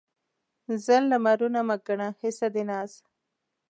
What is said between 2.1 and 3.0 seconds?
حصه د ناز